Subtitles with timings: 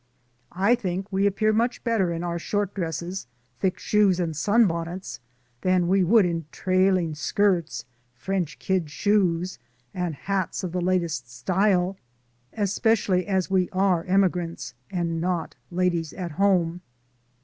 [0.57, 3.27] "I think we appear much better in our short dresses,
[3.59, 5.19] thick shoes, and sun bonnets
[5.61, 7.85] than we would in trailing skirts,
[8.15, 9.59] French kid shoes,
[9.93, 11.97] and hats of the latest style,
[12.53, 16.81] especially as we are emigrants, and not ladies at home.